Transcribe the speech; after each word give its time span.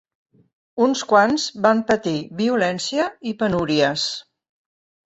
Uns 0.85 1.03
quants 1.11 1.45
van 1.67 1.83
patir 1.91 2.17
violència 2.41 3.07
i 3.35 3.39
penúries. 3.45 4.13